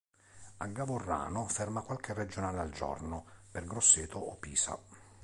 A 0.57 0.65
Gavorrano 0.65 1.45
ferma 1.47 1.83
qualche 1.83 2.15
regionale 2.15 2.57
al 2.59 2.71
giorno 2.71 3.23
per 3.51 3.65
Grosseto 3.67 4.17
o 4.17 4.35
Pisa. 4.37 4.75